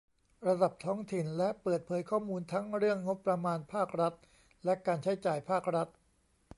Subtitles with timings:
[0.47, 4.13] ระดับท้องถิ่น และเปิดเผยข้อมูลทั้งเรื่องงบประมาณภาครัฐ
[4.65, 5.87] และ การใช้จ่ายภาครัฐ